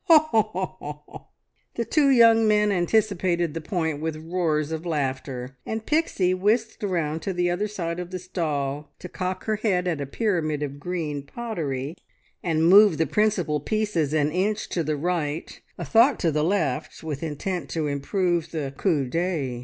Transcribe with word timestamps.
"Ho, 0.05 0.17
ho, 0.31 0.75
ho!" 0.79 1.27
The 1.75 1.85
two 1.85 2.09
young 2.09 2.47
men 2.47 2.71
anticipated 2.71 3.53
the 3.53 3.61
point 3.61 4.01
with 4.01 4.15
roars 4.17 4.71
of 4.71 4.83
laughter, 4.83 5.57
and 5.63 5.85
Pixie 5.85 6.33
whisked 6.33 6.81
round 6.81 7.21
to 7.21 7.33
the 7.33 7.51
other 7.51 7.67
side 7.67 7.99
of 7.99 8.09
the 8.09 8.17
stall 8.17 8.95
to 8.97 9.07
cock 9.07 9.43
her 9.43 9.57
head 9.57 9.87
at 9.87 10.01
a 10.01 10.07
pyramid 10.07 10.63
of 10.63 10.79
green 10.79 11.21
pottery, 11.21 11.95
and 12.41 12.67
move 12.67 12.97
the 12.97 13.05
principal 13.05 13.59
pieces 13.59 14.11
an 14.11 14.31
inch 14.31 14.69
to 14.69 14.81
the 14.83 14.97
right, 14.97 15.61
a 15.77 15.85
thought 15.85 16.19
to 16.21 16.31
the 16.31 16.43
left, 16.43 17.03
with 17.03 17.21
intent 17.21 17.69
to 17.69 17.85
improve 17.85 18.49
the 18.49 18.73
coup 18.75 19.07
d'oeil. 19.07 19.59